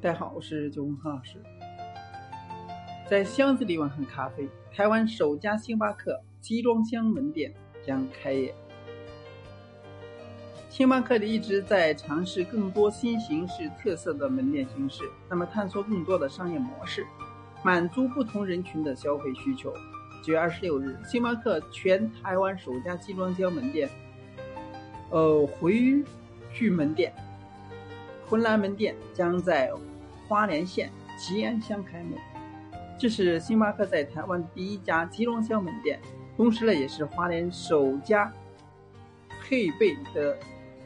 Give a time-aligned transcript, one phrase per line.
[0.00, 1.42] 大家好，我是九红何老师。
[3.10, 7.52] 在箱子里晚喝咖啡，台湾首家星巴克集装箱门店
[7.84, 8.54] 将开业。
[10.70, 17.04] 星巴克一直在尝试更多新形式、特色的门店形式，那么探索更多的商业模式，
[17.64, 19.74] 满足不同人群的消费需求。
[20.22, 23.90] 九月二十六日，星巴克全台湾首家集装箱门店，
[25.10, 26.04] 呃，回
[26.52, 27.12] 聚门店。
[28.28, 29.72] 昆兰门店将在
[30.26, 32.18] 花莲县吉安乡开幕，
[32.98, 35.98] 这是星巴克在台湾第一家集装箱门店，
[36.36, 38.30] 同时呢，也是花莲首家
[39.40, 40.36] 配备的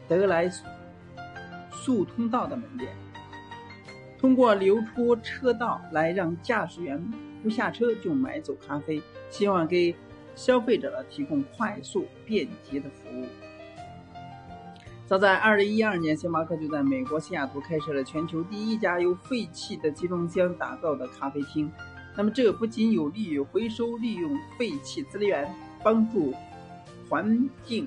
[0.07, 0.49] 德莱
[1.73, 2.93] 速通道的门店。
[4.21, 7.05] 通过留出车道来让驾驶员
[7.43, 9.93] 不下车就买走咖啡，希望给
[10.37, 13.27] 消费者呢提供快速便捷的服务。
[15.13, 21.71] 早在2012年，星巴克就在美国西雅图开设了全球第一家由废弃的集装箱打造的咖啡厅。
[22.17, 26.33] 那么，这不仅有利于回收利用废弃资源，帮助
[27.11, 27.87] 环境，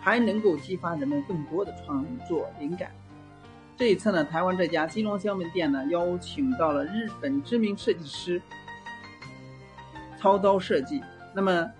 [0.00, 2.90] 还能够激发人们更多的创作灵感。
[3.76, 8.42] 这一次呢，台湾这家集装箱门店呢，邀请到了日本知名设计师
[10.18, 11.00] 操刀设计。
[11.32, 11.70] 那么，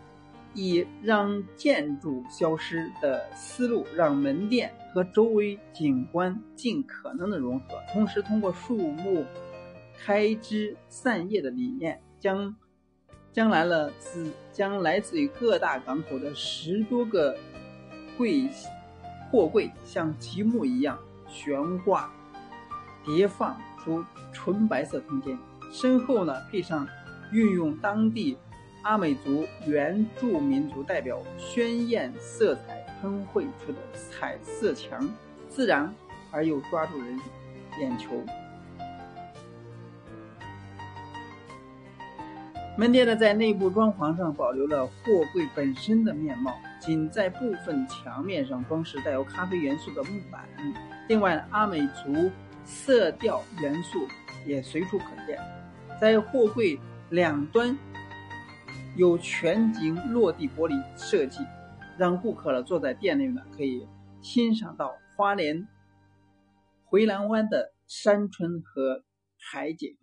[0.57, 9.23] 以让建筑消失的思路，让门店和周围景观尽可能的融合，同时通过树木
[9.99, 12.57] 开枝散叶的理念，将
[13.33, 17.37] 将来了自将来自于各大港口的十多个
[18.17, 18.49] 柜
[19.31, 20.99] 货柜像积木一样
[21.29, 22.11] 悬挂
[23.05, 25.39] 叠放出纯白色空间，
[25.71, 26.89] 身后呢配上
[27.31, 28.39] 运用当地。
[28.87, 35.13] 阿美族原住民族代表鲜艳色彩喷绘出的彩色墙，
[35.49, 35.93] 自然
[36.31, 37.19] 而又抓住人
[37.81, 38.11] 眼球。
[42.79, 44.93] 门店呢，在内部装潢上保留了货
[45.33, 50.45] 柜本身的面貌，仅在部分墙面上装饰带有咖啡元素的木板。
[51.09, 52.31] 另外，阿美族
[52.65, 54.07] 色调元素
[54.47, 55.37] 也随处可见，
[56.01, 56.79] 在货柜
[57.11, 57.77] 两端。
[58.97, 61.41] 有全景落地玻璃设计，
[61.99, 63.87] 让顾客呢坐在店内呢可以
[64.23, 65.69] 欣赏到花莲
[66.83, 69.05] 回蓝湾的山村和
[69.39, 69.95] 海景。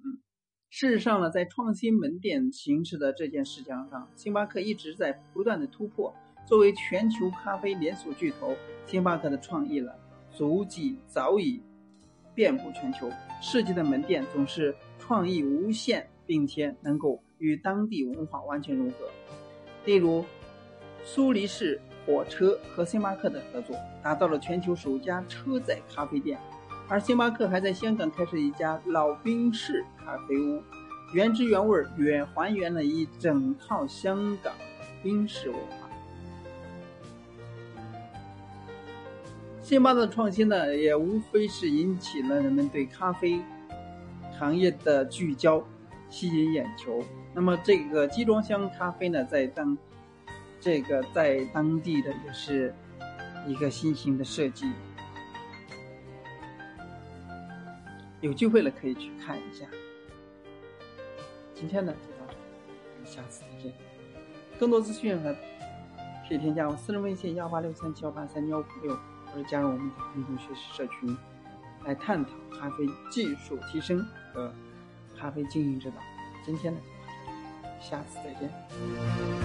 [0.70, 6.14] 事实上呢，在创新门店形式的这件事情上，星巴克一直在不断的突破。
[6.46, 8.56] 作为全球咖啡连锁巨头，
[8.86, 9.92] 星巴克的创意呢
[10.30, 11.64] 足迹早已
[12.36, 13.10] 遍布全球，
[13.42, 17.24] 设计的门店总是创意无限，并且能够。
[17.44, 19.10] 与当地文化完全融合，
[19.84, 20.24] 例如
[21.04, 26.40] 苏黎世火车和星巴克的合作，打造了全球首家车载咖啡店。
[26.88, 30.64] 而星巴克还在香港开设一家老兵式咖啡屋，
[31.14, 34.54] 原汁原味原还原了一整套香港
[35.02, 35.90] 兵式文化。
[39.62, 43.42] 星巴克的创新呢，也无非是引起了人们对咖啡
[44.40, 45.62] 行业的聚焦，
[46.14, 47.04] 吸引眼球。
[47.34, 49.76] 那么这个集装箱咖啡呢，在当
[50.60, 52.72] 这个在当地的也是
[53.48, 54.72] 一个新型的设计，
[58.22, 59.66] 有机会了可以去看一下。
[61.56, 63.74] 今天呢就到这，下次再见。
[64.60, 65.36] 更多资讯和
[66.30, 71.18] 可以添加我私人微信幺八六三七幺八三幺五六，或者加入我们的共同学习社群，
[71.86, 74.54] 来探讨咖啡技术提升和
[75.24, 75.96] 咖啡经营之道。
[76.46, 76.80] 今天呢。
[77.80, 79.44] 下次再见。